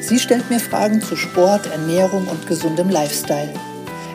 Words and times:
Sie 0.00 0.18
stellt 0.18 0.48
mir 0.50 0.60
Fragen 0.60 1.00
zu 1.02 1.16
Sport, 1.16 1.66
Ernährung 1.66 2.28
und 2.28 2.46
gesundem 2.46 2.90
Lifestyle. 2.90 3.52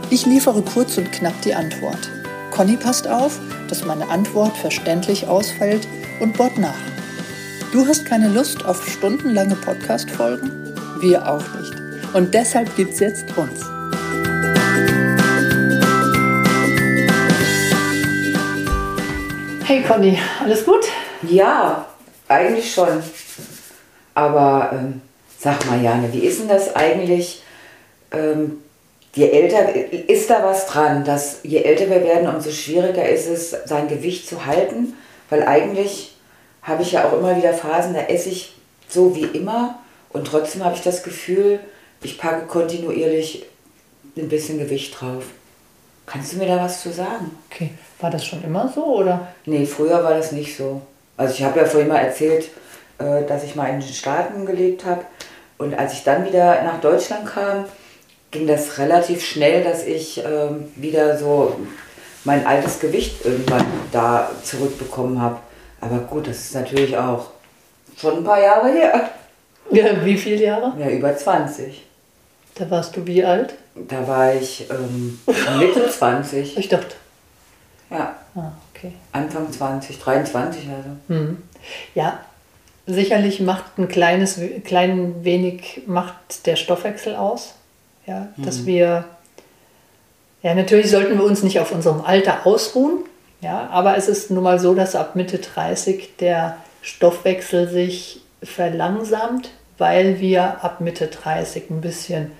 Ich 0.09 0.25
liefere 0.25 0.61
kurz 0.61 0.97
und 0.97 1.11
knapp 1.11 1.41
die 1.41 1.53
Antwort. 1.53 2.09
Conny 2.51 2.77
passt 2.77 3.07
auf, 3.07 3.39
dass 3.69 3.85
meine 3.85 4.09
Antwort 4.09 4.55
verständlich 4.57 5.27
ausfällt 5.27 5.87
und 6.19 6.37
bohrt 6.37 6.57
nach. 6.57 6.73
Du 7.71 7.87
hast 7.87 8.05
keine 8.05 8.27
Lust 8.27 8.65
auf 8.65 8.85
stundenlange 8.89 9.55
Podcast-Folgen? 9.55 10.75
Wir 10.99 11.27
auch 11.29 11.43
nicht. 11.55 11.73
Und 12.13 12.33
deshalb 12.33 12.75
gibt's 12.75 12.99
jetzt 12.99 13.25
uns. 13.37 13.61
Hey 19.65 19.81
Conny, 19.83 20.19
alles 20.43 20.65
gut? 20.65 20.85
Ja, 21.21 21.85
eigentlich 22.27 22.73
schon. 22.73 23.01
Aber 24.13 24.71
ähm, 24.73 25.01
sag 25.41 25.65
mal, 25.65 25.81
Jane, 25.81 26.13
wie 26.13 26.19
ist 26.19 26.39
denn 26.39 26.47
das 26.47 26.75
eigentlich? 26.75 27.41
Ähm, 28.11 28.61
je 29.15 29.29
älter, 29.29 29.73
ist 30.07 30.29
da 30.29 30.43
was 30.43 30.67
dran, 30.67 31.03
dass 31.03 31.39
je 31.43 31.63
älter 31.63 31.89
wir 31.89 32.03
werden, 32.03 32.33
umso 32.33 32.51
schwieriger 32.51 33.09
ist 33.09 33.27
es, 33.27 33.55
sein 33.65 33.87
Gewicht 33.87 34.27
zu 34.27 34.45
halten? 34.45 34.93
Weil 35.29 35.43
eigentlich 35.43 36.15
habe 36.61 36.83
ich 36.83 36.91
ja 36.91 37.05
auch 37.05 37.13
immer 37.13 37.35
wieder 37.35 37.53
Phasen, 37.53 37.93
da 37.93 38.01
esse 38.01 38.29
ich 38.29 38.53
so 38.87 39.15
wie 39.15 39.25
immer 39.25 39.79
und 40.09 40.27
trotzdem 40.27 40.63
habe 40.63 40.75
ich 40.75 40.81
das 40.81 41.01
Gefühl, 41.01 41.59
ich 42.03 42.19
packe 42.19 42.45
kontinuierlich 42.45 43.45
ein 44.17 44.29
bisschen 44.29 44.59
Gewicht 44.59 44.99
drauf. 44.99 45.23
Kannst 46.05 46.33
du 46.33 46.37
mir 46.37 46.47
da 46.47 46.57
was 46.57 46.81
zu 46.81 46.91
sagen? 46.91 47.31
Okay, 47.49 47.71
war 47.99 48.11
das 48.11 48.25
schon 48.25 48.43
immer 48.43 48.71
so 48.73 48.83
oder? 48.97 49.29
Nee, 49.45 49.65
früher 49.65 50.03
war 50.03 50.13
das 50.13 50.33
nicht 50.33 50.55
so. 50.55 50.81
Also 51.17 51.33
ich 51.33 51.43
habe 51.43 51.59
ja 51.59 51.65
vorhin 51.65 51.87
mal 51.87 51.99
erzählt, 51.99 52.49
äh, 52.99 53.23
dass 53.25 53.43
ich 53.43 53.55
mal 53.55 53.67
in 53.69 53.79
den 53.79 53.89
Staaten 53.89 54.45
gelebt 54.45 54.85
habe. 54.85 55.03
Und 55.61 55.77
als 55.77 55.93
ich 55.93 56.03
dann 56.03 56.25
wieder 56.25 56.63
nach 56.63 56.81
Deutschland 56.81 57.27
kam, 57.27 57.65
ging 58.31 58.47
das 58.47 58.79
relativ 58.79 59.23
schnell, 59.23 59.63
dass 59.63 59.85
ich 59.85 60.17
ähm, 60.25 60.71
wieder 60.75 61.17
so 61.19 61.55
mein 62.23 62.47
altes 62.47 62.79
Gewicht 62.79 63.23
irgendwann 63.23 63.65
da 63.91 64.31
zurückbekommen 64.43 65.21
habe. 65.21 65.37
Aber 65.79 65.99
gut, 65.99 66.27
das 66.27 66.37
ist 66.37 66.55
natürlich 66.55 66.97
auch 66.97 67.27
schon 67.95 68.17
ein 68.17 68.23
paar 68.23 68.41
Jahre 68.41 68.71
her. 68.71 69.09
Ja, 69.73 70.03
wie 70.03 70.17
viele 70.17 70.43
Jahre? 70.43 70.73
Ja, 70.77 70.89
über 70.89 71.15
20. 71.15 71.85
Da 72.55 72.69
warst 72.69 72.97
du 72.97 73.05
wie 73.07 73.23
alt? 73.23 73.53
Da 73.75 74.05
war 74.05 74.33
ich 74.33 74.67
ähm, 74.69 75.17
Mitte 75.59 75.89
20. 75.97 76.57
Ich 76.57 76.67
dachte. 76.67 76.95
Ja. 77.89 78.15
Ah, 78.35 78.51
okay. 78.73 78.91
Anfang 79.13 79.49
20, 79.49 79.97
23 79.97 80.67
also. 80.67 80.89
Hm. 81.07 81.41
Ja, 81.95 82.19
sicherlich 82.93 83.39
macht 83.39 83.77
ein 83.77 83.87
kleines, 83.87 84.39
klein 84.63 85.23
wenig 85.23 85.81
macht 85.85 86.45
der 86.45 86.55
Stoffwechsel 86.55 87.15
aus. 87.15 87.55
Ja, 88.07 88.29
dass 88.37 88.61
Mhm. 88.61 88.65
wir, 88.65 89.05
ja, 90.43 90.55
natürlich 90.55 90.89
sollten 90.89 91.17
wir 91.17 91.23
uns 91.25 91.43
nicht 91.43 91.59
auf 91.59 91.71
unserem 91.71 92.01
Alter 92.01 92.45
ausruhen. 92.45 92.99
Ja, 93.41 93.69
aber 93.71 93.97
es 93.97 94.07
ist 94.07 94.29
nun 94.31 94.43
mal 94.43 94.59
so, 94.59 94.73
dass 94.75 94.95
ab 94.95 95.15
Mitte 95.15 95.39
30 95.39 96.17
der 96.19 96.57
Stoffwechsel 96.81 97.67
sich 97.69 98.21
verlangsamt, 98.43 99.49
weil 99.77 100.19
wir 100.19 100.63
ab 100.63 100.81
Mitte 100.81 101.07
30 101.07 101.69
ein 101.69 101.81
bisschen 101.81 102.31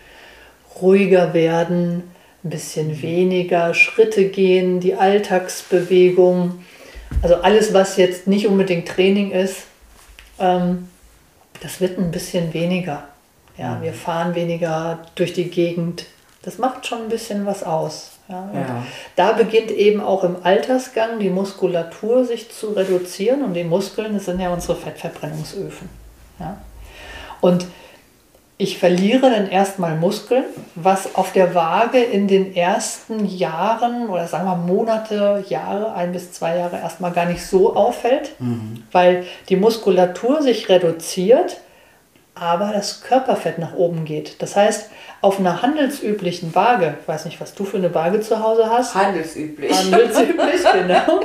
ruhiger 0.82 1.34
werden, 1.34 2.04
ein 2.44 2.50
bisschen 2.50 3.02
weniger 3.02 3.74
Schritte 3.74 4.26
gehen, 4.26 4.80
die 4.80 4.96
Alltagsbewegung, 4.96 6.64
also 7.22 7.36
alles, 7.36 7.74
was 7.74 7.98
jetzt 7.98 8.28
nicht 8.28 8.48
unbedingt 8.48 8.88
Training 8.88 9.32
ist, 9.32 9.64
ähm, 10.42 10.90
das 11.62 11.80
wird 11.80 11.98
ein 11.98 12.12
bisschen 12.12 12.54
weniger. 12.54 13.04
Ja, 13.58 13.82
wir 13.82 13.94
fahren 13.94 14.34
weniger 14.34 15.00
durch 15.16 15.34
die 15.34 15.50
Gegend. 15.50 16.06
Das 16.42 16.58
macht 16.58 16.88
schon 16.88 17.04
ein 17.04 17.10
bisschen 17.10 17.46
was 17.46 17.64
aus. 17.64 18.12
Ja, 18.28 18.50
Ja. 18.54 18.84
Da 19.16 19.34
beginnt 19.34 19.72
eben 19.72 20.02
auch 20.02 20.24
im 20.24 20.38
Altersgang 20.44 21.20
die 21.20 21.30
Muskulatur 21.30 22.26
sich 22.26 22.52
zu 22.52 22.70
reduzieren 22.72 23.44
und 23.44 23.54
die 23.54 23.64
Muskeln, 23.64 24.14
das 24.14 24.26
sind 24.26 24.40
ja 24.40 24.52
unsere 24.52 24.76
Fettverbrennungsöfen. 24.76 25.90
Ja. 26.40 26.58
Und 27.42 27.68
ich 28.62 28.78
verliere 28.78 29.32
dann 29.32 29.50
erstmal 29.50 29.96
Muskeln, 29.96 30.44
was 30.76 31.16
auf 31.16 31.34
der 31.34 31.56
Waage 31.56 31.98
in 31.98 32.28
den 32.28 32.56
ersten 32.56 33.26
Jahren 33.26 34.08
oder 34.08 34.28
sagen 34.28 34.46
wir 34.46 34.56
Monate, 34.56 35.44
Jahre, 35.50 35.96
ein 35.96 36.12
bis 36.12 36.32
zwei 36.32 36.58
Jahre 36.58 36.78
erstmal 36.78 37.12
gar 37.12 37.26
nicht 37.26 37.44
so 37.44 37.76
auffällt, 37.76 38.34
weil 38.92 39.26
die 39.50 39.56
Muskulatur 39.56 40.44
sich 40.44 40.70
reduziert, 40.70 41.58
aber 42.36 42.72
das 42.72 43.02
Körperfett 43.02 43.58
nach 43.58 43.74
oben 43.74 44.06
geht. 44.06 44.40
Das 44.44 44.56
heißt, 44.56 44.92
auf 45.22 45.40
einer 45.40 45.64
handelsüblichen 45.64 46.54
Waage, 46.54 46.98
ich 47.02 47.08
weiß 47.08 47.26
nicht, 47.26 47.42
was 47.42 47.56
du 47.56 47.66
für 47.66 47.78
eine 47.78 47.96
Waage 47.96 48.22
zu 48.22 48.44
Hause 48.44 48.70
hast, 48.70 48.94
Handelsüblich. 48.94 49.76
handelsüblich, 49.76 50.62
genau, 50.74 51.22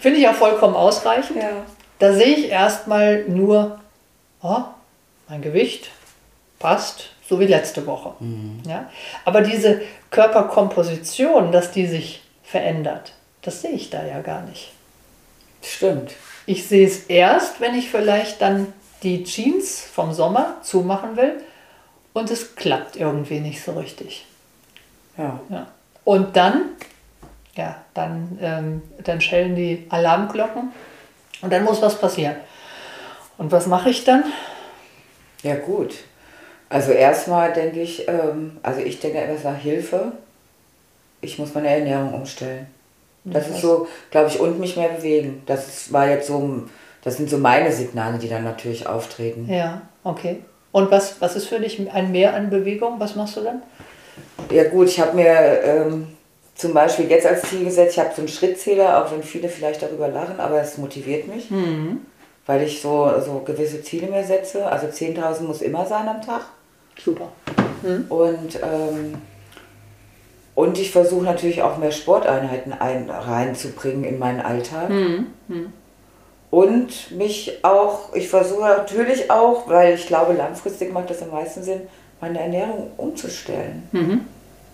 finde 0.00 0.18
ich 0.18 0.26
auch 0.26 0.34
vollkommen 0.34 0.74
ausreichend. 0.74 1.36
Ja. 1.36 1.50
Da 2.00 2.12
sehe 2.14 2.34
ich 2.34 2.48
erstmal 2.50 3.26
nur, 3.28 3.78
oh, 4.42 4.62
mein 5.28 5.40
Gewicht 5.40 5.90
passt, 6.58 7.10
so 7.28 7.38
wie 7.40 7.46
letzte 7.46 7.86
Woche. 7.86 8.14
Ja? 8.66 8.90
Aber 9.24 9.42
diese 9.42 9.82
Körperkomposition, 10.10 11.52
dass 11.52 11.70
die 11.70 11.86
sich 11.86 12.22
verändert, 12.42 13.12
das 13.42 13.62
sehe 13.62 13.72
ich 13.72 13.90
da 13.90 14.04
ja 14.04 14.20
gar 14.20 14.42
nicht. 14.42 14.72
Stimmt. 15.62 16.12
Ich 16.46 16.66
sehe 16.66 16.86
es 16.86 17.04
erst, 17.04 17.60
wenn 17.60 17.74
ich 17.74 17.90
vielleicht 17.90 18.40
dann 18.40 18.72
die 19.02 19.24
Jeans 19.24 19.80
vom 19.80 20.12
Sommer 20.12 20.56
zumachen 20.62 21.16
will 21.16 21.42
und 22.12 22.30
es 22.30 22.56
klappt 22.56 22.96
irgendwie 22.96 23.40
nicht 23.40 23.62
so 23.62 23.72
richtig. 23.72 24.26
Ja. 25.16 25.40
Ja. 25.50 25.66
Und 26.04 26.36
dann, 26.36 26.70
ja, 27.54 27.76
dann, 27.94 28.38
ähm, 28.40 28.82
dann 29.04 29.20
schellen 29.20 29.54
die 29.54 29.86
Alarmglocken 29.90 30.72
und 31.42 31.52
dann 31.52 31.64
muss 31.64 31.82
was 31.82 32.00
passieren. 32.00 32.36
Und 33.36 33.52
was 33.52 33.66
mache 33.66 33.90
ich 33.90 34.04
dann? 34.04 34.24
Ja, 35.42 35.56
gut. 35.56 35.94
Also 36.68 36.92
erstmal 36.92 37.52
denke 37.52 37.80
ich, 37.80 38.06
ähm, 38.08 38.58
also 38.62 38.80
ich 38.80 39.00
denke 39.00 39.18
erstmal 39.18 39.56
Hilfe. 39.56 40.12
Ich 41.20 41.38
muss 41.38 41.54
meine 41.54 41.68
Ernährung 41.68 42.14
umstellen. 42.14 42.66
Das 43.24 43.48
ist 43.48 43.60
so, 43.60 43.86
glaube 44.10 44.28
ich, 44.28 44.40
und 44.40 44.58
mich 44.58 44.76
mehr 44.76 44.88
bewegen. 44.88 45.42
Das 45.46 45.92
war 45.92 46.08
jetzt 46.08 46.28
so, 46.28 46.62
das 47.02 47.16
sind 47.16 47.28
so 47.28 47.38
meine 47.38 47.72
Signale, 47.72 48.18
die 48.18 48.28
dann 48.28 48.44
natürlich 48.44 48.86
auftreten. 48.86 49.46
Ja, 49.50 49.82
okay. 50.04 50.42
Und 50.72 50.90
was, 50.90 51.20
was 51.20 51.36
ist 51.36 51.46
für 51.46 51.60
dich 51.60 51.90
ein 51.92 52.12
Mehr 52.12 52.34
an 52.34 52.50
Bewegung? 52.50 52.94
Was 52.98 53.16
machst 53.16 53.36
du 53.36 53.40
dann? 53.42 53.62
Ja 54.50 54.64
gut, 54.68 54.88
ich 54.88 55.00
habe 55.00 55.16
mir 55.16 55.62
ähm, 55.62 56.08
zum 56.54 56.74
Beispiel 56.74 57.10
jetzt 57.10 57.26
als 57.26 57.42
Ziel 57.42 57.64
gesetzt, 57.64 57.96
ich 57.96 57.98
habe 57.98 58.14
so 58.14 58.22
einen 58.22 58.28
Schrittzähler, 58.28 59.04
auch 59.04 59.12
wenn 59.12 59.22
viele 59.22 59.48
vielleicht 59.48 59.82
darüber 59.82 60.08
lachen, 60.08 60.40
aber 60.40 60.60
es 60.60 60.78
motiviert 60.78 61.28
mich, 61.28 61.48
weil 62.46 62.62
ich 62.62 62.80
so, 62.80 63.12
so 63.24 63.40
gewisse 63.44 63.82
Ziele 63.82 64.08
mir 64.08 64.24
setze. 64.24 64.66
Also 64.66 64.86
10.000 64.86 65.42
muss 65.42 65.62
immer 65.62 65.84
sein 65.86 66.08
am 66.08 66.22
Tag. 66.22 66.42
Super. 67.04 67.32
Und, 68.08 68.58
ähm, 68.62 69.14
und 70.54 70.78
ich 70.78 70.90
versuche 70.90 71.24
natürlich 71.24 71.62
auch 71.62 71.78
mehr 71.78 71.92
Sporteinheiten 71.92 72.72
ein, 72.72 73.08
reinzubringen 73.08 74.04
in 74.04 74.18
meinen 74.18 74.40
Alltag. 74.40 74.90
Und 76.50 77.10
mich 77.12 77.62
auch, 77.62 78.14
ich 78.14 78.28
versuche 78.28 78.62
natürlich 78.62 79.30
auch, 79.30 79.68
weil 79.68 79.94
ich 79.94 80.06
glaube, 80.06 80.32
langfristig 80.32 80.92
macht 80.92 81.10
das 81.10 81.22
am 81.22 81.30
meisten 81.30 81.62
Sinn, 81.62 81.82
meine 82.20 82.40
Ernährung 82.40 82.90
umzustellen. 82.96 83.88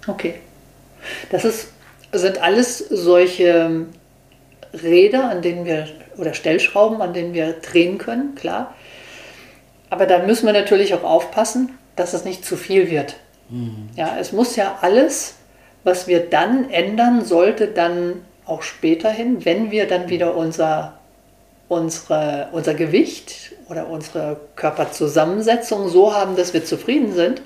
Okay. 0.06 0.36
Das 1.30 1.44
ist, 1.44 1.68
sind 2.12 2.40
alles 2.42 2.78
solche 2.78 3.86
Räder, 4.72 5.28
an 5.28 5.42
denen 5.42 5.64
wir, 5.64 5.88
oder 6.16 6.32
Stellschrauben, 6.32 7.02
an 7.02 7.12
denen 7.12 7.34
wir 7.34 7.52
drehen 7.54 7.98
können, 7.98 8.34
klar. 8.34 8.74
Aber 9.90 10.06
da 10.06 10.20
müssen 10.20 10.46
wir 10.46 10.52
natürlich 10.52 10.94
auch 10.94 11.04
aufpassen, 11.04 11.76
dass 11.96 12.12
es 12.12 12.24
nicht 12.24 12.44
zu 12.44 12.56
viel 12.56 12.90
wird. 12.90 13.16
Ja, 13.96 14.16
es 14.18 14.32
muss 14.32 14.56
ja 14.56 14.78
alles, 14.80 15.36
was 15.84 16.08
wir 16.08 16.20
dann 16.20 16.70
ändern, 16.70 17.24
sollte 17.24 17.68
dann 17.68 18.24
auch 18.46 18.62
später 18.62 19.10
hin, 19.10 19.44
wenn 19.44 19.70
wir 19.70 19.86
dann 19.86 20.08
wieder 20.08 20.36
unser, 20.36 20.98
unsere, 21.68 22.48
unser 22.52 22.74
Gewicht 22.74 23.52
oder 23.68 23.88
unsere 23.88 24.40
Körperzusammensetzung 24.56 25.88
so 25.88 26.14
haben, 26.14 26.36
dass 26.36 26.52
wir 26.52 26.64
zufrieden 26.64 27.12
sind, 27.12 27.42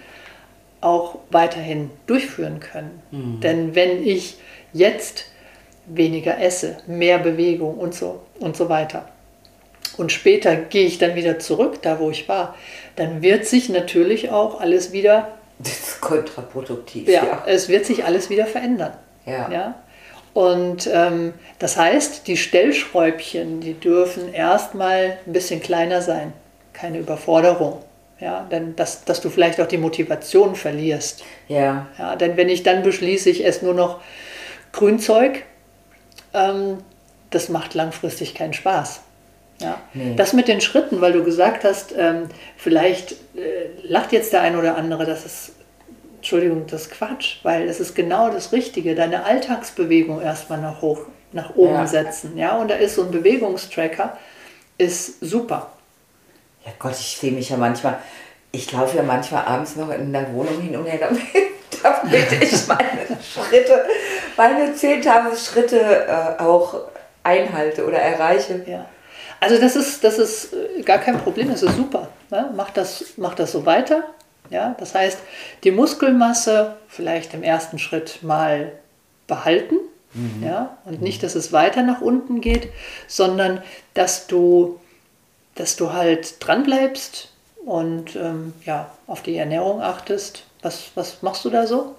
auch 0.81 1.19
weiterhin 1.31 1.91
durchführen 2.07 2.61
können. 2.61 3.03
Mhm. 3.11 3.41
Denn 3.41 3.75
wenn 3.75 4.03
ich 4.03 4.39
jetzt 4.73 5.25
weniger 5.87 6.41
esse, 6.41 6.79
mehr 6.87 7.19
Bewegung 7.19 7.79
und 7.79 7.95
so 7.95 8.21
und 8.39 8.57
so 8.57 8.69
weiter, 8.69 9.09
und 9.99 10.13
später 10.13 10.57
gehe 10.57 10.87
ich 10.87 10.99
dann 10.99 11.15
wieder 11.15 11.39
zurück, 11.39 11.83
da 11.83 11.99
wo 11.99 12.11
ich 12.11 12.29
war, 12.29 12.55
dann 12.97 13.23
wird 13.23 13.47
sich 13.47 13.69
natürlich 13.69 14.31
auch 14.31 14.61
alles 14.61 14.93
wieder. 14.93 15.29
Das 15.59 15.73
ist 15.73 16.01
kontraproduktiv. 16.01 17.09
Ja, 17.09 17.25
ja. 17.25 17.45
es 17.47 17.69
wird 17.69 17.85
sich 17.85 18.05
alles 18.05 18.31
wieder 18.31 18.47
verändern. 18.47 18.93
Ja. 19.27 19.51
ja? 19.51 19.75
Und 20.35 20.89
ähm, 20.93 21.35
das 21.59 21.77
heißt, 21.77 22.29
die 22.29 22.37
Stellschräubchen, 22.37 23.61
die 23.61 23.75
dürfen 23.75 24.33
erstmal 24.33 25.19
ein 25.27 25.33
bisschen 25.33 25.61
kleiner 25.61 26.01
sein. 26.01 26.33
Keine 26.73 26.99
Überforderung. 26.99 27.83
Ja, 28.21 28.47
denn 28.51 28.75
dass, 28.75 29.05
dass 29.05 29.21
du 29.21 29.31
vielleicht 29.31 29.61
auch 29.61 29.67
die 29.67 29.79
Motivation 29.79 30.57
verlierst. 30.57 31.25
Ja. 31.47 31.87
ja. 31.99 32.17
Denn 32.17 32.37
wenn 32.37 32.49
ich 32.49 32.63
dann 32.63 32.83
beschließe, 32.83 33.31
ich 33.31 33.45
esse 33.45 33.65
nur 33.65 33.75
noch 33.75 34.01
Grünzeug, 34.73 35.45
ähm, 36.35 36.79
das 37.31 37.49
macht 37.49 37.75
langfristig 37.75 38.35
keinen 38.35 38.55
Spaß. 38.55 39.01
Ja. 39.61 39.81
Nee. 39.93 40.15
Das 40.17 40.33
mit 40.33 40.49
den 40.49 40.61
Schritten, 40.61 41.01
weil 41.01 41.13
du 41.13 41.25
gesagt 41.25 41.65
hast, 41.65 41.95
ähm, 41.97 42.29
vielleicht 42.57 43.13
äh, 43.37 43.69
lacht 43.83 44.13
jetzt 44.13 44.33
der 44.33 44.43
ein 44.43 44.57
oder 44.57 44.77
andere, 44.77 45.05
das 45.05 45.25
ist, 45.25 45.53
Entschuldigung, 46.17 46.67
das 46.69 46.83
ist 46.83 46.91
Quatsch, 46.93 47.37
weil 47.43 47.69
es 47.69 47.81
ist 47.81 47.95
genau 47.95 48.31
das 48.31 48.53
Richtige, 48.53 48.95
deine 48.95 49.25
Alltagsbewegung 49.25 50.21
erstmal 50.21 50.61
nach 50.61 50.81
hoch, 50.81 51.01
nach 51.33 51.57
oben 51.57 51.75
ja. 51.75 51.87
setzen. 51.87 52.37
Ja, 52.37 52.57
und 52.57 52.69
da 52.69 52.77
ist 52.77 52.95
so 52.95 53.03
ein 53.03 53.11
Bewegungstracker, 53.11 54.17
ist 54.79 55.21
super. 55.21 55.73
Ja 56.65 56.73
Gott, 56.79 56.93
ich 56.93 57.17
sehe 57.17 57.33
mich 57.33 57.51
ja 57.51 57.57
manchmal, 57.57 57.99
ich 58.53 58.71
laufe 58.73 58.97
ja 58.97 59.03
manchmal 59.03 59.45
abends 59.45 59.75
noch 59.77 59.91
in 59.91 60.13
der 60.13 60.33
Wohnung 60.33 60.61
hin 60.61 60.77
und 60.77 60.87
her, 60.87 60.99
damit, 61.01 61.23
damit 62.03 62.43
ich 62.43 62.67
meine 62.69 63.19
Schritte, 63.23 63.85
meine 64.37 64.73
10.000 64.73 65.53
Schritte 65.53 66.07
äh, 66.07 66.43
auch 66.43 66.75
einhalte 67.25 67.85
oder 67.85 67.99
erreiche. 67.99 68.63
Ja. 68.67 68.87
Also 69.41 69.59
das 69.59 69.77
ist, 69.77 70.03
das 70.05 70.19
ist 70.19 70.53
äh, 70.53 70.83
gar 70.83 70.99
kein 70.99 71.19
Problem, 71.19 71.49
das 71.49 71.63
ist 71.63 71.77
super. 71.77 72.09
Ne? 72.31 72.51
Mach, 72.57 72.71
das, 72.71 73.05
mach 73.17 73.35
das 73.35 73.53
so 73.53 73.67
weiter. 73.67 74.05
Ja? 74.51 74.75
Das 74.79 74.95
heißt, 74.95 75.19
die 75.65 75.71
Muskelmasse 75.71 76.77
vielleicht 76.89 77.35
im 77.35 77.43
ersten 77.43 77.79
Schritt 77.79 78.23
mal 78.23 78.73
behalten. 79.27 79.77
Mhm. 80.15 80.43
Ja? 80.43 80.79
Und 80.85 81.03
nicht, 81.03 81.23
dass 81.23 81.35
es 81.35 81.53
weiter 81.53 81.83
nach 81.83 82.01
unten 82.01 82.41
geht, 82.41 82.69
sondern 83.07 83.63
dass 83.95 84.27
du, 84.27 84.81
dass 85.55 85.77
du 85.77 85.93
halt 85.93 86.45
dran 86.45 86.65
bleibst 86.65 87.31
und 87.65 88.17
ähm, 88.17 88.55
ja, 88.65 88.91
auf 89.07 89.23
die 89.23 89.37
Ernährung 89.37 89.83
achtest. 89.83 90.45
Was, 90.63 90.91
was 90.95 91.23
machst 91.23 91.45
du 91.45 91.51
da 91.51 91.67
so? 91.67 91.95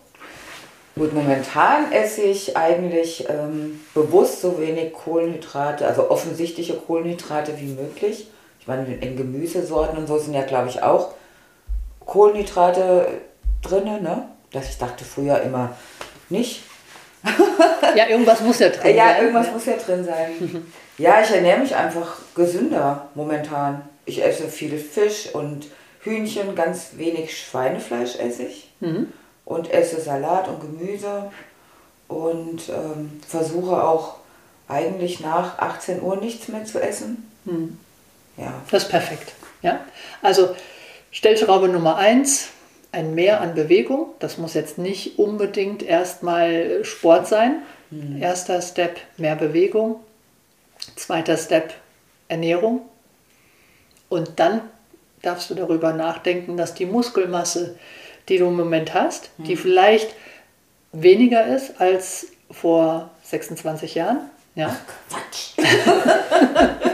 Gut, 1.00 1.13
momentan 1.13 1.94
esse 1.94 2.24
ich 2.24 2.57
eigentlich 2.57 3.25
ähm, 3.30 3.80
bewusst 3.94 4.42
so 4.42 4.60
wenig 4.60 4.92
Kohlenhydrate, 4.92 5.88
also 5.88 6.12
offensichtliche 6.12 6.74
Kohlenhydrate 6.74 7.57
wie 7.57 7.68
möglich. 7.68 8.28
Ich 8.60 8.68
meine, 8.68 8.96
in 8.96 9.16
Gemüsesorten 9.16 9.98
und 9.98 10.07
so 10.07 10.18
sind 10.18 10.34
ja, 10.34 10.42
glaube 10.42 10.68
ich, 10.68 10.84
auch 10.84 11.13
Kohlenhydrate 12.06 13.07
drin, 13.62 13.86
ne? 13.86 14.28
Das 14.51 14.72
ich 14.72 14.78
dachte 14.78 15.06
früher 15.06 15.42
immer 15.42 15.74
nicht. 16.28 16.63
ja, 17.96 18.10
irgendwas 18.10 18.42
muss 18.42 18.60
ja 18.60 18.68
drin 18.68 18.94
ja, 18.94 19.06
sein. 19.06 19.16
Ja, 19.16 19.22
irgendwas 19.22 19.51
muss 19.54 19.66
ja 19.68 19.78
drin 19.78 20.04
sein. 20.04 20.66
ja, 20.98 21.22
ich 21.22 21.31
ernähre 21.31 21.62
mich 21.62 21.74
einfach 21.78 22.18
gesünder 22.36 23.07
momentan. 23.16 23.88
Ich 24.06 24.22
esse 24.22 24.50
viel 24.50 24.78
Fisch 24.78 25.34
und 25.34 25.68
Hühnchen, 26.01 26.56
ganz 26.56 26.98
wenig 26.98 27.38
Schweinefleisch 27.38 28.18
esse 28.18 28.44
ich. 28.44 28.69
Mhm 28.81 29.13
und 29.50 29.72
esse 29.72 30.00
Salat 30.00 30.48
und 30.48 30.62
Gemüse 30.62 31.31
und 32.07 32.69
ähm, 32.69 33.19
versuche 33.28 33.84
auch 33.84 34.16
eigentlich 34.68 35.19
nach 35.19 35.57
18 35.57 36.01
Uhr 36.01 36.18
nichts 36.18 36.48
mehr 36.48 36.63
zu 36.63 36.80
essen. 36.80 37.30
Hm. 37.46 37.78
Ja. 38.38 38.54
Das 38.69 38.84
ist 38.84 38.90
perfekt. 38.90 39.34
Ja? 39.63 39.81
Also 40.22 40.56
Stellschraube 41.12 41.68
Nummer 41.68 41.98
1, 41.98 42.50
ein 42.92 43.16
Mehr 43.16 43.42
an 43.42 43.56
Bewegung. 43.56 44.12
Das 44.19 44.38
muss 44.38 44.54
jetzt 44.54 44.78
nicht 44.78 45.18
unbedingt 45.18 45.81
erstmal 45.81 46.86
Sport 46.86 47.28
sein. 47.28 47.63
Hm. 47.90 48.22
Erster 48.22 48.62
Step, 48.62 48.98
mehr 49.18 49.36
Bewegung. 49.36 50.00
Zweiter 50.96 51.38
Step, 51.38 51.74
Ernährung. 52.28 52.81
Und 54.10 54.40
dann 54.40 54.62
darfst 55.24 55.50
du 55.50 55.56
darüber 55.56 55.92
nachdenken, 55.94 56.56
dass 56.56 56.75
die 56.75 56.86
Muskelmasse 56.86 57.78
die 58.30 58.38
du 58.38 58.48
im 58.48 58.56
Moment 58.56 58.94
hast, 58.94 59.31
die 59.38 59.56
hm. 59.56 59.58
vielleicht 59.58 60.16
weniger 60.92 61.46
ist 61.48 61.81
als 61.81 62.28
vor 62.52 63.10
26 63.24 63.96
Jahren. 63.96 64.30
Ja? 64.56 64.76
Quatsch. 65.10 65.54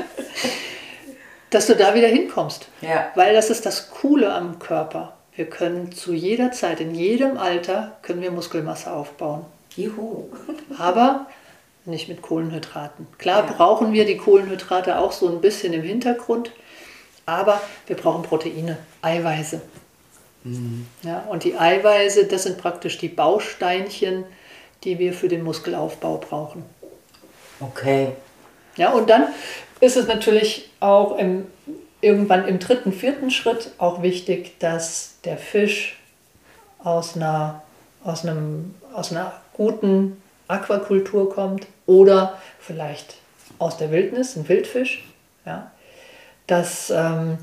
dass 1.56 1.68
du 1.68 1.76
da 1.76 1.96
wieder 1.96 2.08
hinkommst. 2.08 2.68
Ja. 2.82 3.12
Weil 3.16 3.34
das 3.34 3.50
ist 3.50 3.66
das 3.66 3.90
Coole 3.90 4.34
am 4.34 4.60
Körper. 4.60 5.14
Wir 5.36 5.46
können 5.46 5.92
zu 5.92 6.14
jeder 6.14 6.52
Zeit, 6.52 6.82
in 6.82 6.94
jedem 6.94 7.38
Alter, 7.38 7.98
können 8.02 8.22
wir 8.22 8.32
Muskelmasse 8.32 8.92
aufbauen. 8.92 9.46
Juhu. 9.76 10.30
Aber 10.78 11.28
nicht 11.86 12.10
mit 12.10 12.22
Kohlenhydraten. 12.22 13.08
Klar 13.18 13.46
ja. 13.46 13.54
brauchen 13.54 13.94
wir 13.94 14.06
die 14.06 14.18
Kohlenhydrate 14.18 14.98
auch 14.98 15.12
so 15.12 15.30
ein 15.30 15.40
bisschen 15.40 15.72
im 15.74 15.84
Hintergrund, 15.84 16.52
aber 17.26 17.62
wir 17.88 17.96
brauchen 17.96 18.24
Proteine, 18.24 18.78
Eiweiße. 19.02 19.62
Mhm. 20.46 20.86
Ja, 21.02 21.22
und 21.22 21.44
die 21.44 21.58
Eiweiße, 21.58 22.26
das 22.26 22.44
sind 22.44 22.58
praktisch 22.58 22.98
die 23.00 23.10
Bausteinchen, 23.10 24.24
die 24.84 25.00
wir 25.00 25.12
für 25.14 25.28
den 25.28 25.44
Muskelaufbau 25.44 26.18
brauchen. 26.18 26.64
Okay. 27.60 28.10
Ja, 28.78 28.92
und 28.92 29.10
dann 29.10 29.28
ist 29.80 29.98
es 29.98 30.08
natürlich 30.08 30.70
auch 30.80 31.18
im, 31.18 31.48
irgendwann 32.00 32.48
im 32.48 32.60
dritten, 32.60 32.94
vierten 32.94 33.32
Schritt 33.32 33.72
auch 33.80 34.04
wichtig, 34.04 34.60
dass 34.60 35.16
der 35.24 35.38
Fisch 35.38 35.98
aus 36.84 37.16
einer, 37.16 37.64
aus 38.04 38.24
einem, 38.24 38.76
aus 38.94 39.12
einer 39.12 39.34
guten 39.54 40.22
Aquakultur 40.48 41.34
kommt 41.34 41.66
oder 41.88 42.40
vielleicht 42.60 43.16
aus 43.58 43.78
der 43.78 43.90
Wildnis, 43.90 44.36
ein 44.36 44.48
Wildfisch. 44.48 45.04
Ja, 45.46 45.72
dass 46.48 46.92
ähm, 46.92 47.38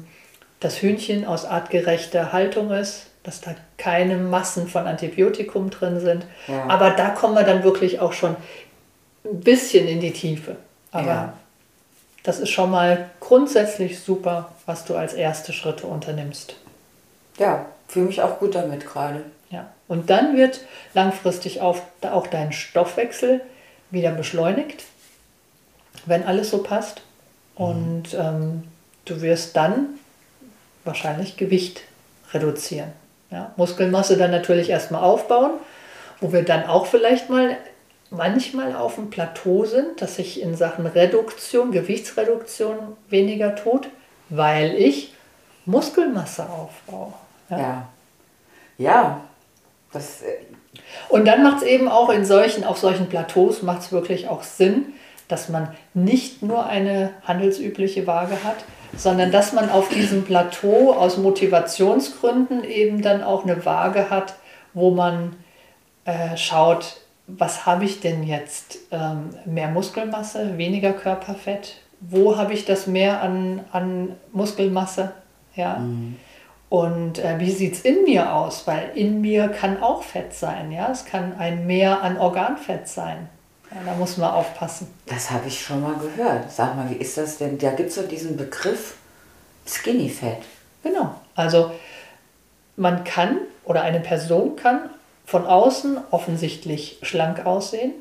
das 0.62 0.80
Hühnchen 0.80 1.26
aus 1.26 1.44
artgerechter 1.44 2.32
Haltung 2.32 2.70
ist, 2.70 3.06
dass 3.24 3.40
da 3.40 3.54
keine 3.78 4.16
Massen 4.16 4.68
von 4.68 4.86
Antibiotikum 4.86 5.70
drin 5.70 6.00
sind. 6.00 6.24
Ja. 6.46 6.66
Aber 6.68 6.90
da 6.90 7.10
kommen 7.10 7.34
wir 7.34 7.42
dann 7.42 7.64
wirklich 7.64 8.00
auch 8.00 8.12
schon 8.12 8.36
ein 9.24 9.40
bisschen 9.40 9.86
in 9.86 10.00
die 10.00 10.12
Tiefe. 10.12 10.56
Aber 10.92 11.06
ja. 11.06 11.32
das 12.22 12.38
ist 12.38 12.50
schon 12.50 12.70
mal 12.70 13.10
grundsätzlich 13.20 14.00
super, 14.00 14.52
was 14.66 14.84
du 14.84 14.94
als 14.94 15.14
erste 15.14 15.52
Schritte 15.52 15.86
unternimmst. 15.86 16.56
Ja, 17.38 17.66
fühle 17.88 18.06
mich 18.06 18.22
auch 18.22 18.38
gut 18.38 18.54
damit 18.54 18.86
gerade. 18.86 19.22
Ja, 19.50 19.66
und 19.88 20.10
dann 20.10 20.36
wird 20.36 20.60
langfristig 20.94 21.60
auch, 21.60 21.78
dein 22.00 22.52
Stoffwechsel 22.52 23.40
wieder 23.90 24.12
beschleunigt, 24.12 24.84
wenn 26.06 26.24
alles 26.24 26.50
so 26.50 26.62
passt. 26.62 27.02
Mhm. 27.58 27.64
Und 27.64 28.14
ähm, 28.14 28.64
du 29.04 29.20
wirst 29.20 29.56
dann 29.56 29.98
wahrscheinlich 30.84 31.36
Gewicht 31.36 31.82
reduzieren. 32.32 32.92
Ja, 33.30 33.52
Muskelmasse 33.56 34.16
dann 34.16 34.30
natürlich 34.30 34.68
erstmal 34.68 35.02
aufbauen, 35.02 35.52
wo 36.20 36.32
wir 36.32 36.44
dann 36.44 36.66
auch 36.66 36.86
vielleicht 36.86 37.30
mal 37.30 37.56
manchmal 38.10 38.76
auf 38.76 38.96
dem 38.96 39.10
Plateau 39.10 39.64
sind, 39.64 40.02
dass 40.02 40.16
sich 40.16 40.42
in 40.42 40.54
Sachen 40.54 40.86
Reduktion, 40.86 41.72
Gewichtsreduktion 41.72 42.76
weniger 43.08 43.56
tut, 43.56 43.88
weil 44.28 44.74
ich 44.74 45.14
Muskelmasse 45.64 46.48
aufbaue. 46.48 47.14
Ja, 47.48 47.58
ja. 47.58 47.88
ja 48.78 49.20
das. 49.92 50.22
Äh, 50.22 50.36
Und 51.08 51.26
dann 51.26 51.42
macht 51.42 51.58
es 51.58 51.62
eben 51.62 51.88
auch 51.88 52.10
in 52.10 52.24
solchen, 52.24 52.64
auf 52.64 52.78
solchen 52.78 53.08
Plateaus 53.08 53.62
macht 53.62 53.82
es 53.82 53.92
wirklich 53.92 54.28
auch 54.28 54.42
Sinn, 54.42 54.92
dass 55.28 55.48
man 55.48 55.74
nicht 55.94 56.42
nur 56.42 56.66
eine 56.66 57.10
handelsübliche 57.24 58.06
Waage 58.06 58.44
hat, 58.44 58.56
sondern 58.96 59.32
dass 59.32 59.52
man 59.52 59.70
auf 59.70 59.88
diesem 59.88 60.24
Plateau 60.24 60.92
aus 60.92 61.16
Motivationsgründen 61.16 62.64
eben 62.64 63.02
dann 63.02 63.22
auch 63.22 63.44
eine 63.44 63.64
Waage 63.64 64.10
hat, 64.10 64.34
wo 64.74 64.90
man 64.90 65.36
äh, 66.04 66.36
schaut, 66.36 67.00
was 67.26 67.66
habe 67.66 67.84
ich 67.84 68.00
denn 68.00 68.24
jetzt? 68.24 68.78
Ähm, 68.90 69.30
mehr 69.44 69.68
Muskelmasse, 69.68 70.58
weniger 70.58 70.92
Körperfett? 70.92 71.76
Wo 72.00 72.36
habe 72.36 72.52
ich 72.52 72.64
das 72.64 72.86
mehr 72.86 73.22
an, 73.22 73.60
an 73.70 74.16
Muskelmasse? 74.32 75.12
Ja. 75.54 75.78
Mhm. 75.78 76.16
Und 76.68 77.18
äh, 77.18 77.38
wie 77.38 77.50
sieht 77.50 77.74
es 77.74 77.80
in 77.82 78.04
mir 78.04 78.34
aus? 78.34 78.66
Weil 78.66 78.92
in 78.94 79.20
mir 79.20 79.48
kann 79.48 79.82
auch 79.82 80.02
Fett 80.02 80.32
sein. 80.32 80.72
Ja? 80.72 80.90
Es 80.90 81.04
kann 81.04 81.36
ein 81.38 81.66
Mehr 81.66 82.02
an 82.02 82.16
Organfett 82.16 82.88
sein. 82.88 83.28
Da 83.74 83.94
muss 83.94 84.16
man 84.16 84.30
aufpassen. 84.30 84.88
Das 85.06 85.30
habe 85.30 85.48
ich 85.48 85.62
schon 85.62 85.80
mal 85.80 85.94
gehört. 85.94 86.50
Sag 86.50 86.76
mal, 86.76 86.88
wie 86.90 86.96
ist 86.96 87.16
das 87.16 87.38
denn? 87.38 87.58
Da 87.58 87.70
gibt 87.70 87.88
es 87.88 87.94
so 87.94 88.02
diesen 88.02 88.36
Begriff 88.36 88.96
Skinny 89.66 90.08
Fat. 90.08 90.42
Genau. 90.82 91.14
Also 91.34 91.72
man 92.76 93.04
kann 93.04 93.38
oder 93.64 93.82
eine 93.82 94.00
Person 94.00 94.56
kann 94.56 94.90
von 95.24 95.46
außen 95.46 95.98
offensichtlich 96.10 96.98
schlank 97.02 97.46
aussehen, 97.46 97.92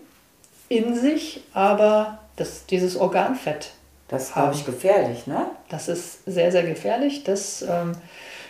in 0.70 0.96
sich 0.96 1.44
aber 1.54 2.20
das, 2.36 2.66
dieses 2.66 2.98
Organfett. 2.98 3.72
Das 4.08 4.34
glaube 4.34 4.54
ich, 4.54 4.66
gefährlich, 4.66 5.28
ne? 5.28 5.46
Das 5.70 5.88
ist 5.88 6.26
sehr, 6.26 6.52
sehr 6.52 6.64
gefährlich. 6.64 7.24
Das 7.24 7.62
ähm, 7.62 7.94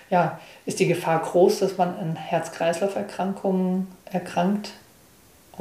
ja, 0.10 0.40
ist 0.66 0.80
die 0.80 0.88
Gefahr 0.88 1.22
groß, 1.22 1.60
dass 1.60 1.78
man 1.78 1.96
an 1.98 2.16
Herz-Kreislauf-Erkrankungen 2.16 3.88
erkrankt. 4.06 4.72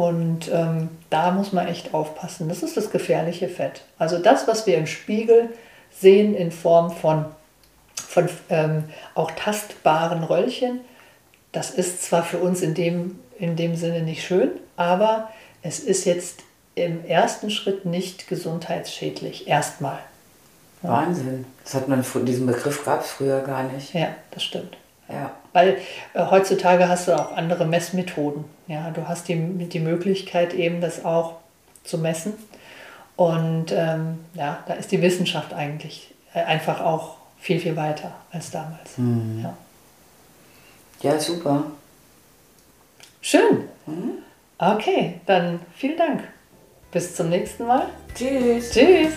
Und 0.01 0.51
ähm, 0.51 0.89
da 1.11 1.31
muss 1.31 1.53
man 1.53 1.67
echt 1.67 1.93
aufpassen. 1.93 2.49
Das 2.49 2.63
ist 2.63 2.75
das 2.75 2.91
gefährliche 2.91 3.51
Fett. 3.51 3.83
Also 3.99 4.19
das, 4.19 4.49
was 4.49 4.67
wir 4.67 4.79
im 4.79 4.87
Spiegel 4.87 5.51
sehen 5.91 6.35
in 6.35 6.53
Form 6.53 6.91
von, 6.91 7.27
von 7.97 8.27
ähm, 8.49 8.85
auch 9.15 9.31
tastbaren 9.33 10.25
Röllchen, 10.25 10.81
das 11.53 11.69
ist 11.69 12.03
zwar 12.03 12.23
für 12.23 12.39
uns 12.39 12.63
in 12.63 12.73
dem, 12.73 13.19
in 13.39 13.57
dem 13.57 13.77
Sinne 13.77 14.01
nicht 14.01 14.25
schön, 14.25 14.53
aber 14.75 15.29
es 15.61 15.81
ist 15.81 16.07
jetzt 16.07 16.45
im 16.77 17.05
ersten 17.05 17.51
Schritt 17.51 17.85
nicht 17.85 18.27
gesundheitsschädlich. 18.27 19.49
Erstmal. 19.49 19.99
Ja. 20.83 20.93
Wahnsinn. 20.93 21.45
Das 21.63 21.75
hat 21.75 21.89
man, 21.89 22.03
diesen 22.25 22.47
Begriff 22.47 22.87
gab 22.87 23.03
es 23.03 23.11
früher 23.11 23.41
gar 23.41 23.65
nicht. 23.65 23.93
Ja, 23.93 24.15
das 24.31 24.45
stimmt. 24.45 24.79
Ja. 25.11 25.33
Weil 25.53 25.79
äh, 26.15 26.25
heutzutage 26.31 26.89
hast 26.89 27.09
du 27.09 27.13
auch 27.13 27.37
andere 27.37 27.65
Messmethoden. 27.65 28.45
Ja, 28.67 28.91
du 28.91 29.09
hast 29.09 29.29
die, 29.29 29.37
die 29.37 29.81
Möglichkeit 29.81 30.55
eben 30.55 30.81
das 30.81 31.05
auch 31.05 31.37
zu 31.85 31.99
messen. 31.99 32.35
Und 33.17 33.73
ähm, 33.73 34.21
ja, 34.35 34.63
da 34.67 34.75
ist 34.75 34.93
die 34.93 35.03
Wissenschaft 35.03 35.53
eigentlich 35.53 36.15
äh, 36.35 36.43
einfach 36.43 36.81
auch 36.81 37.17
viel, 37.39 37.59
viel 37.59 37.77
weiter 37.77 38.13
als 38.31 38.51
damals. 38.51 38.97
Mhm. 38.97 39.41
Ja. 39.43 39.57
ja, 41.03 41.21
super. 41.21 41.65
Schön. 43.21 43.69
Mhm. 43.87 44.19
Okay, 44.59 45.21
dann 45.27 45.61
vielen 45.75 45.97
Dank. 45.97 46.25
Bis 46.93 47.15
zum 47.15 47.29
nächsten 47.29 47.67
Mal. 47.67 47.87
Tschüss. 48.15 48.73
Tschüss. 48.73 49.13